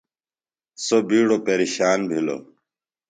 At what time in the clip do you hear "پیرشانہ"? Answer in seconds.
1.45-2.05